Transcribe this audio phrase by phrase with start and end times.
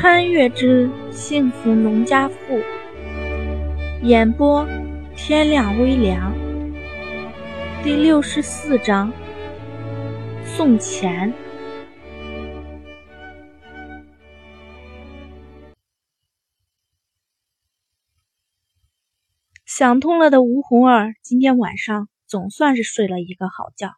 [0.00, 2.34] 穿越之幸福农家妇，
[4.02, 4.66] 演播
[5.14, 6.32] 天亮微凉。
[7.84, 9.12] 第六十四章，
[10.42, 11.34] 送钱。
[19.66, 23.92] 想通了的吴红儿，今天晚上总算是睡了一个好觉。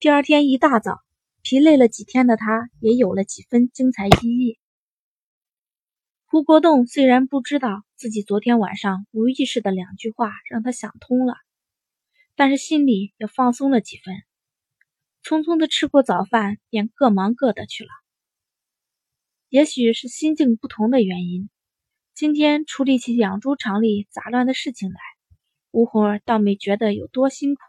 [0.00, 0.98] 第二天一大早。
[1.44, 4.61] 疲累了几天的他，也有了几分精彩奕奕。
[6.32, 11.34] 胡国栋虽然不知道自己昨天晚上无意识的两句话让他想通了，
[12.36, 14.14] 但是心里也放松了几分。
[15.22, 17.90] 匆匆的吃过早饭，便各忙各的去了。
[19.50, 21.50] 也许是心境不同的原因，
[22.14, 24.98] 今天处理起养猪场里杂乱的事情来，
[25.70, 27.60] 吴红儿倒没觉得有多辛苦。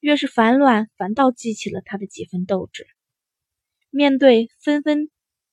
[0.00, 2.86] 越是烦乱，反倒激起了他的几分斗志。
[3.90, 5.10] 面对纷纷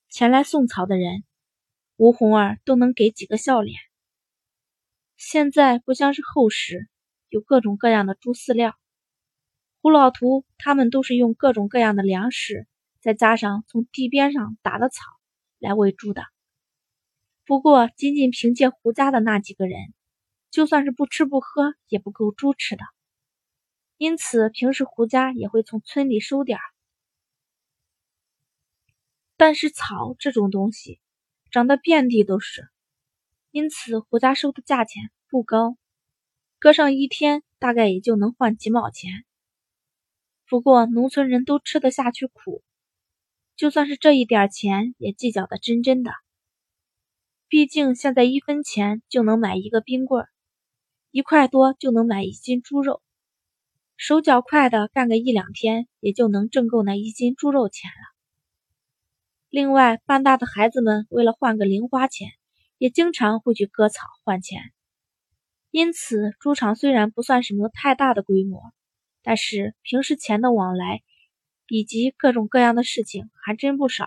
[0.09, 1.25] 前来送草的人，
[1.99, 3.77] 吴红儿都能给几个笑脸。
[5.17, 6.87] 现在不像是后世，
[7.27, 8.73] 有各种各样的猪饲料。
[9.81, 12.65] 胡老图他们都是用各种各样的粮食，
[13.01, 15.03] 再加上从地边上打的草
[15.57, 16.23] 来喂猪的。
[17.45, 19.77] 不过，仅仅凭借胡家的那几个人，
[20.51, 22.85] 就算是不吃不喝，也不够猪吃的。
[23.97, 26.63] 因此，平时胡家也会从村里收点儿。
[29.35, 31.01] 但是草这种东西
[31.51, 32.69] 长得遍地都是，
[33.51, 35.77] 因此胡家收的价钱不高，
[36.59, 39.25] 搁上一天大概也就能换几毛钱。
[40.47, 42.63] 不过农村人都吃得下去苦，
[43.55, 46.11] 就算是这一点钱也计较的真真的。
[47.47, 50.27] 毕竟现在一分钱就能买一个冰棍，
[51.09, 53.01] 一块多就能买一斤猪肉。
[53.97, 58.08] 手脚快的，干个一两天也就能挣够那一斤猪肉钱了。
[59.49, 62.29] 另外，半大的孩子们为了换个零花钱，
[62.77, 64.61] 也经常会去割草换钱。
[65.71, 68.61] 因此，猪场虽然不算什么太大的规模，
[69.23, 71.01] 但是平时钱的往来
[71.67, 74.05] 以及各种各样的事情还真不少。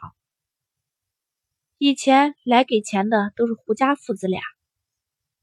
[1.76, 4.40] 以前来给钱的都是胡家父子俩，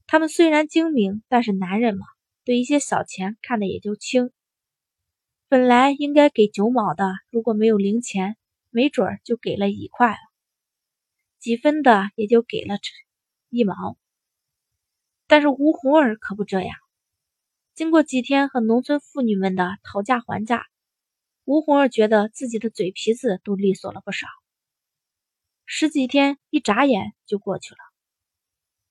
[0.06, 2.06] 他们虽然精明，但是男人嘛，
[2.46, 4.30] 对一些小钱看得也就轻。
[5.46, 8.38] 本来应该给九毛的，如果没有零钱，
[8.70, 10.18] 没准就给了一块了；
[11.38, 12.78] 几分的也就给了
[13.48, 13.98] 一毛。
[15.26, 16.74] 但是吴红儿可不这样。
[17.74, 20.66] 经过几天和农村妇女们的讨价还价，
[21.44, 24.26] 吴红儿觉得自己的嘴皮子都利索了不少。
[25.64, 27.78] 十几天一眨眼就过去了，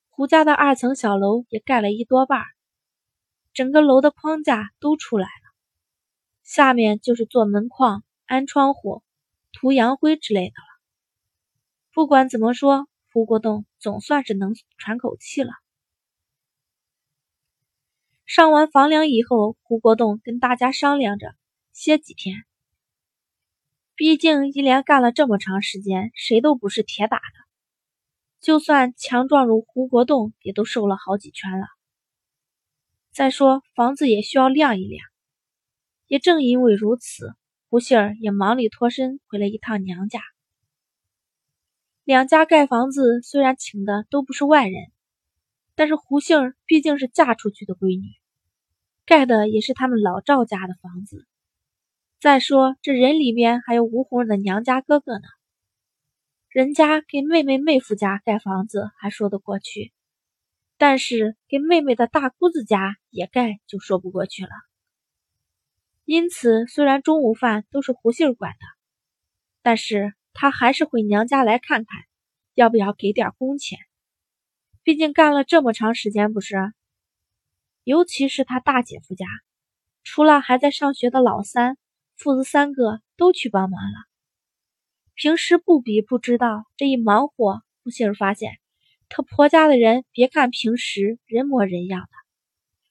[0.07, 2.44] 胡家的二层小楼也盖了一多半，
[3.53, 5.50] 整个楼的框架都出来了。
[6.44, 9.03] 下面就是做门框、安窗户、
[9.51, 10.67] 涂洋灰之类的了。
[11.91, 15.51] 不管怎么说，胡国栋总算是能喘口气了。
[18.25, 21.35] 上完房梁以后，胡国栋跟大家商量着
[21.73, 22.45] 歇几天。
[23.95, 27.23] 毕竟一连干了这么长时间，谁都不是铁打的。
[28.39, 31.66] 就算强壮如胡国栋，也都瘦了好几圈了。
[33.11, 35.03] 再说房子也需要晾一晾。
[36.07, 37.33] 也正因为如此，
[37.69, 40.22] 胡杏儿也忙里脱身回了一趟娘家。
[42.03, 44.91] 两家盖房子虽然请的都不是外人，
[45.75, 48.08] 但是胡杏儿毕竟是嫁出去的闺女，
[49.06, 51.28] 盖的也是他们老赵家的房子。
[52.19, 55.28] 再说这人里面还有吴红儿的娘家哥哥呢，
[56.50, 59.94] 人家给妹妹妹夫家盖房子还说得过去，
[60.79, 64.50] 但是给妹妹的大姑子家也盖就说不过去了。
[66.12, 68.66] 因此，虽然中午饭都是胡杏管的，
[69.62, 72.02] 但是他还是回娘家来看看，
[72.56, 73.78] 要不要给点工钱。
[74.81, 76.74] 毕竟干了这么长时间，不是？
[77.84, 79.28] 尤其是他大姐夫家，
[80.03, 81.78] 除了还在上学的老三，
[82.17, 83.97] 父子三个都去帮忙了。
[85.14, 88.53] 平时不比不知道，这一忙活，胡杏发现，
[89.09, 92.09] 她婆家的人别看平时人模人样的，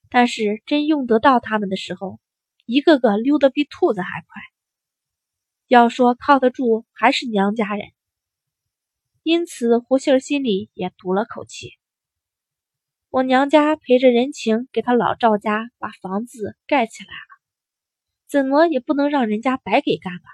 [0.09, 2.17] 但是真用得到他们的时候。
[2.71, 4.27] 一个个溜得比兔子还快。
[5.65, 7.87] 要说靠得住，还是娘家人。
[9.23, 11.71] 因此，胡杏儿心里也堵了口气。
[13.09, 17.41] 我娘家陪着人情，给他老赵家把房子盖起来了，
[18.27, 20.29] 怎么也不能让人家白给干吧？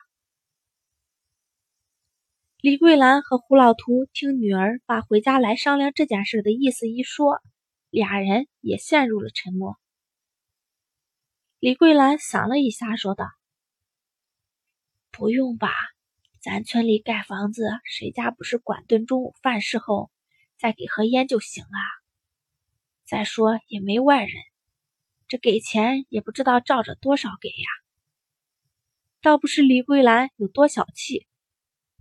[2.59, 7.41] 李桂兰和胡老图听女儿把回家来商量这件事的意思一说，
[7.89, 9.77] 俩人也陷入了沉默。
[11.59, 13.25] 李桂兰想了一下，说道
[15.09, 15.69] ：“不用吧，
[16.41, 20.11] 咱村里盖房子，谁家不是管顿中午饭事后
[20.57, 21.69] 再给盒烟就行了？
[23.05, 24.33] 再说也没外人，
[25.27, 27.67] 这给钱也不知道照着多少给呀。
[29.21, 31.25] 倒不是李桂兰有多小气，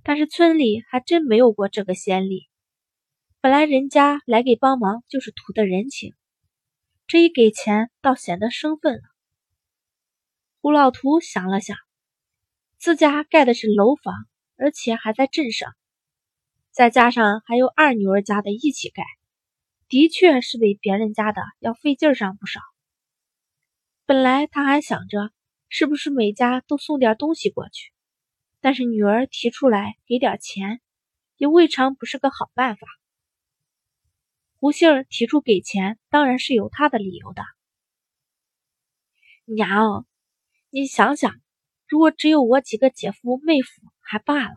[0.02, 2.48] 但是村里还真没有过这个先例。
[3.40, 6.12] 本来人家来给帮忙就是图的人情，
[7.06, 9.13] 这一给钱倒显得生分了。
[10.64, 11.76] 胡老图想了想，
[12.78, 14.14] 自家盖的是楼房。
[14.56, 15.74] 而且还在镇上，
[16.70, 19.04] 再加上还有二女儿家的一起盖，
[19.88, 22.62] 的确是比别人家的要费劲上不少。
[24.06, 25.32] 本来他还想着
[25.68, 27.92] 是不是每家都送点东西过去，
[28.62, 30.80] 但是女儿提出来给点钱，
[31.36, 32.86] 也未尝不是个好办法。
[34.60, 37.42] 胡杏儿提出给钱，当然是有他的理由的。
[39.44, 40.06] 娘，
[40.76, 41.40] 你想想，
[41.86, 43.68] 如果只有我几个姐夫妹夫。
[44.06, 44.54] 还罢了，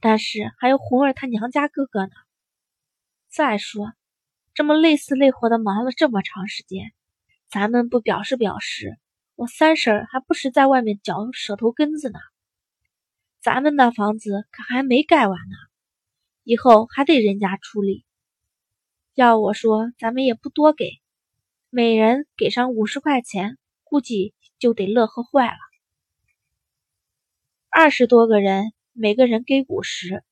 [0.00, 2.10] 但是还有红儿她娘家哥哥呢。
[3.28, 3.92] 再说，
[4.54, 6.92] 这么累死累活的忙了这么长时间，
[7.48, 8.98] 咱们不表示表示，
[9.34, 12.18] 我三婶还不是在外面嚼舌头根子呢。
[13.40, 15.56] 咱们那房子可还没盖完呢，
[16.42, 18.06] 以后还得人家出力。
[19.14, 20.98] 要我说，咱们也不多给，
[21.70, 25.58] 每人给上五十块钱，估计就得乐呵坏了。
[27.68, 30.24] 二十多个人，每个人给五十，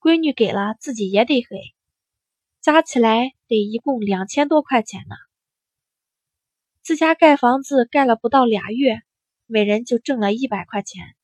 [0.00, 1.56] 闺女给了，自己也得给，
[2.60, 5.14] 加起来得一共两千多块钱呢。
[6.82, 9.00] 自家盖房子盖了不到俩月，
[9.46, 11.14] 每人就挣了一百块钱。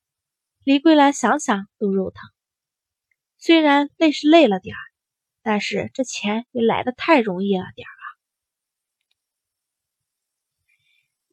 [0.63, 2.31] 李桂兰想想都肉疼，
[3.39, 4.81] 虽然累是累了点儿，
[5.43, 8.01] 但是这钱也来的太容易了点儿了。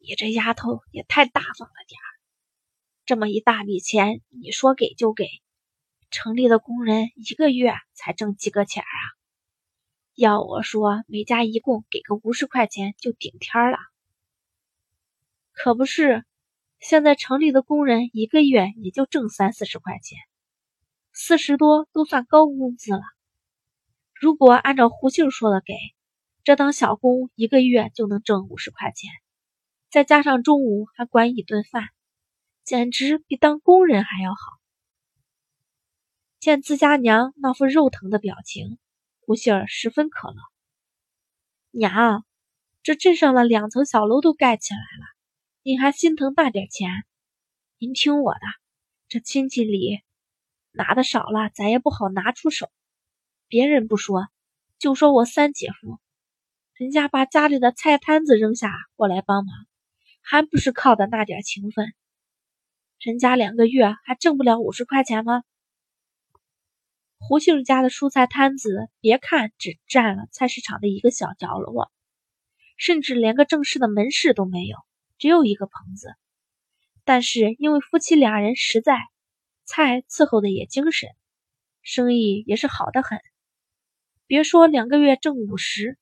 [0.08, 2.08] 你这丫头也太大方了点儿。
[3.04, 5.28] 这么一大笔钱，你说给就给，
[6.10, 8.96] 城里的工人一个月才挣几个钱啊？
[10.14, 13.76] 要我说，每家一共给个五十块钱就顶天了。
[15.52, 16.24] 可不是，
[16.80, 20.16] 现在城里的工人一个月也就挣三四十块钱，
[21.12, 23.02] 四十多都算高工资了。
[24.14, 25.74] 如果按照胡杏说的给，
[26.44, 29.10] 这当小工一个月就能挣五十块钱，
[29.90, 31.88] 再加上中午还管一顿饭。
[32.64, 34.38] 简直比当工人还要好。
[36.38, 38.78] 见自家娘那副肉疼的表情，
[39.20, 40.36] 胡杏儿十分可乐。
[41.70, 42.26] 娘，
[42.82, 45.04] 这镇上的两层小楼都盖起来了，
[45.62, 46.90] 您还心疼那点钱？
[47.78, 48.40] 您听我的，
[49.08, 50.02] 这亲戚里
[50.72, 52.70] 拿的少了，咱也不好拿出手。
[53.46, 54.28] 别人不说，
[54.78, 55.98] 就说我三姐夫，
[56.74, 59.66] 人家把家里的菜摊子扔下过来帮忙，
[60.30, 61.94] 还不是靠的那点情分？
[63.00, 65.42] 人家两个月还挣不了五十块钱吗？
[67.16, 71.90] 胡杏家的蔬菜摊子，别看只占了菜市场的一个小角落，
[72.76, 74.76] 甚至连个正式的门市都没有，
[75.16, 76.14] 只有一个棚子。
[77.04, 78.98] 但是因为夫妻俩人实在，
[79.64, 81.08] 菜伺候的也精神，
[81.80, 83.18] 生意也是好的很。
[84.26, 85.96] 别说两个月挣五十，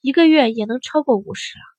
[0.00, 1.77] 一个月也能超过五十了。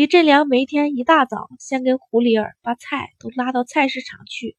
[0.00, 4.56] 李振良每天一大早，先跟胡里儿把菜都拉到菜市场去，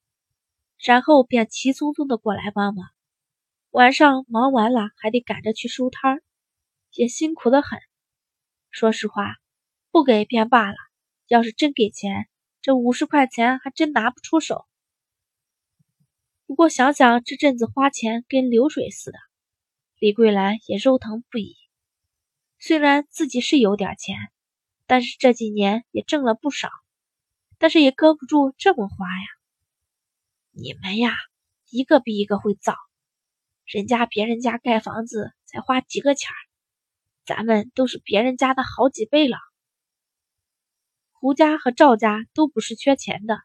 [0.78, 2.86] 然后便急匆匆的过来帮忙。
[3.72, 6.24] 晚上忙完了，还得赶着去收摊儿，
[6.94, 7.80] 也辛苦的很。
[8.70, 9.38] 说实话，
[9.90, 10.78] 不给便罢了，
[11.26, 12.30] 要是真给钱，
[12.62, 14.68] 这五十块钱还真拿不出手。
[16.46, 19.18] 不过想想这阵子花钱跟流水似的，
[19.98, 21.56] 李桂兰也肉疼不已。
[22.60, 24.16] 虽然自己是有点钱。
[24.92, 26.70] 但是这几年也挣了不少，
[27.58, 29.26] 但是也搁不住这么花呀。
[30.52, 31.16] 你们呀，
[31.70, 32.76] 一个比一个会造，
[33.64, 36.40] 人家别人家盖房子才花几个钱儿，
[37.24, 39.38] 咱们都是别人家的好几倍了。
[41.14, 43.40] 胡家和赵家都不是缺钱的，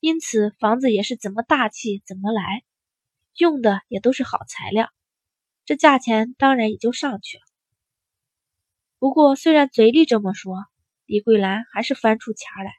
[0.00, 2.64] 因此房子也是怎么大气怎么来，
[3.36, 4.90] 用的也都是好材料，
[5.64, 7.45] 这价钱当然也就上去了。
[8.98, 10.56] 不过，虽然嘴里这么说，
[11.04, 12.72] 李桂兰还是翻出钱来，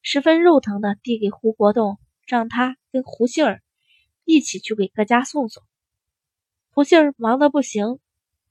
[0.00, 3.62] 十分肉疼的递给胡国栋，让他跟胡杏儿
[4.24, 5.62] 一起去给各家送送。
[6.70, 8.00] 胡杏儿忙得不行，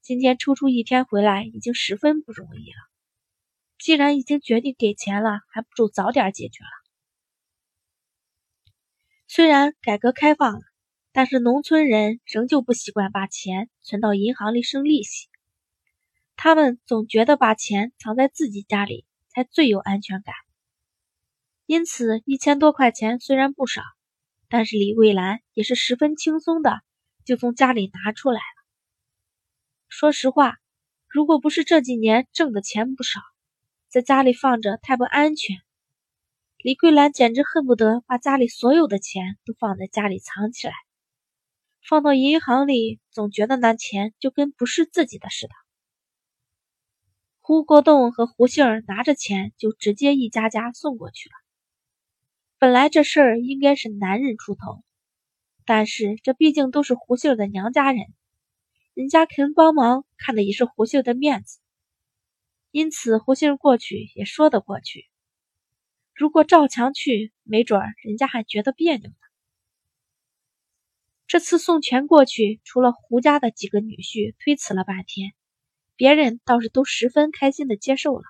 [0.02, 2.78] 今天抽出一天回来已经十分不容易了。
[3.80, 6.70] 既然已经决定给钱了，还不如早点解决了。
[9.28, 10.62] 虽然改革开放了，
[11.12, 15.28] 但是农村人仍旧不习惯把钱存到银行里生利息。
[16.36, 20.34] 他们总觉得把钱藏在自己家里才最有安全感。
[21.66, 23.82] 因此一千多块钱虽然不少，
[24.50, 26.82] 但是李桂兰也是十分轻松的
[27.24, 28.66] 就从家里拿出来了。
[29.88, 30.58] 说实话，
[31.08, 33.22] 如果不是这几年挣的钱不少，
[33.90, 35.58] 在家里放着太不安全。
[36.58, 40.74] 李桂兰简直恨不得把家里所有的钱都放在家里藏起来，
[41.88, 45.54] 放到银行里，总觉得那钱就跟不是自己的似的。
[47.48, 51.34] 胡国栋和胡杏儿拿着钱就直接一家家送过去了。
[52.58, 54.84] 本来这事儿应该是男人出头，
[55.64, 58.08] 但是这毕竟都是胡杏儿的娘家人，
[58.96, 61.60] 人家肯帮忙，看的也是胡杏儿的面子，
[62.72, 65.06] 因此胡杏儿过去也说得过去。
[66.16, 69.16] 如果赵强去，没准人家还觉得别扭呢。
[71.28, 75.34] 这次送钱过去，除了胡家的几个女婿推辞了半天，
[75.96, 78.24] 别人倒是都十分开心的接受了。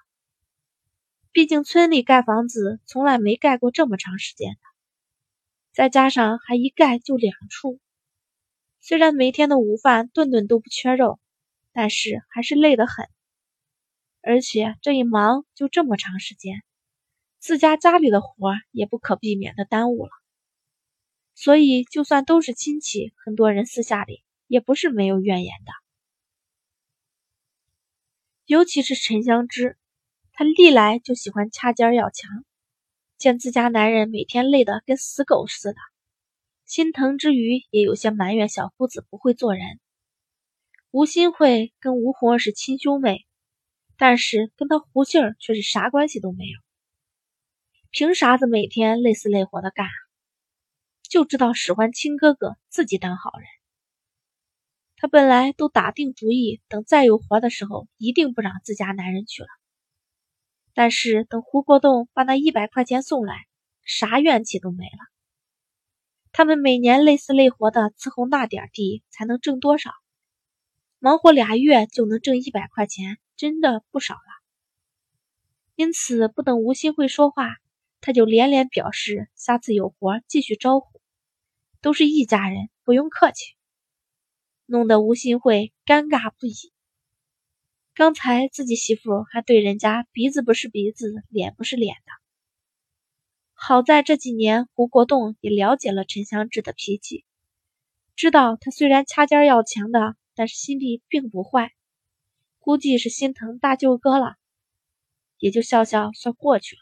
[1.31, 4.59] 毕竟村里盖房子从来没盖过这么长时间的，
[5.73, 7.79] 再加上还一盖就两处，
[8.79, 11.19] 虽然每天的午饭顿顿都不缺肉，
[11.73, 13.09] 但是还是累得很。
[14.21, 16.63] 而且这一忙就这么长时间。
[17.37, 20.11] 自家家里的活也不可避免的耽误了，
[21.35, 25.84] 所以就算都是亲戚，很多人私下里也不是没有怨言的。
[28.45, 29.75] 尤其是陈香芝，
[30.31, 32.45] 她历来就喜欢掐尖要强，
[33.17, 35.77] 见自家男人每天累得跟死狗似的，
[36.63, 39.79] 心疼之余也有些埋怨小夫子不会做人。
[40.91, 43.25] 吴新慧跟吴红儿是亲兄妹，
[43.97, 46.59] 但是跟他胡杏儿却是啥关系都没有。
[47.89, 49.87] 凭啥子每天累死累活的干？
[51.01, 53.47] 就知道使唤亲哥哥，自己当好人。
[54.97, 59.47] 他本来都打定主意，等再有活的时候，一定不让自家男人去了。
[60.73, 63.45] 但是等胡国栋把那一百块钱送来，
[63.83, 64.99] 啥怨气都没了。
[66.31, 69.91] 他们每年累死累活的伺候那点地，才能挣多少？
[70.99, 74.19] 忙活俩月就能挣一百块钱，真的不少了。
[75.75, 77.55] 因此，不等吴新慧说话。
[78.01, 81.01] 他就连连表示，下次有活继续招呼，
[81.81, 83.54] 都是一家人，不用客气。
[84.65, 86.53] 弄得吴新慧尴尬不已。
[87.93, 92.11] 刚才自己媳妇还对人家鼻子不是鼻子，脸不是脸的。
[93.53, 97.23] 好在这几年胡国栋也了解了陈祥志的脾气，
[98.15, 101.71] 知道他虽然掐尖要强的，但是心地并不坏，
[102.59, 104.35] 估计是心疼大舅哥了，
[105.37, 106.81] 也就笑笑算过去了。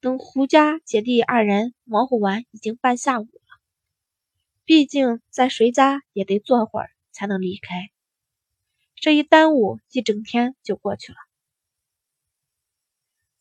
[0.00, 3.47] 等胡家姐弟二人忙活完，已经半下午了。
[4.68, 7.88] 毕竟在谁家也得坐会儿才能离开，
[8.96, 11.16] 这一耽误，一整天就过去了。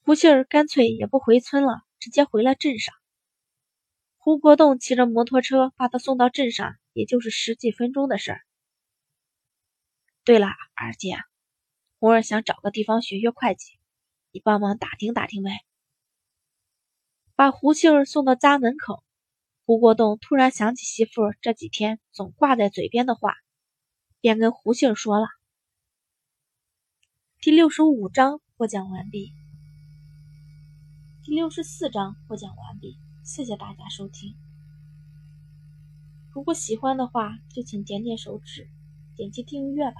[0.06, 2.96] 胡杏儿干脆也不回村了，直接回了镇上。
[4.16, 8.42] 胡国栋骑着摩托车把他送到镇上，也就是十几分钟的事儿。
[10.24, 11.18] 对了，二姐，
[12.00, 13.78] 红儿想找个地方学学会计，
[14.32, 15.52] 你帮忙打听打听呗。
[17.36, 19.04] 把胡杏儿送到家门口，
[19.68, 23.34] 胡国栋突然想起媳妇这几天总挂在嘴边的话，
[24.22, 25.28] 便跟胡杏说了。
[27.42, 29.34] 第六十五章播讲完毕。
[31.22, 34.38] 第六十四章播讲完毕，谢谢大家收听。
[36.32, 38.70] 如果喜欢的话，就请点点手指，
[39.18, 39.98] 点击订阅吧。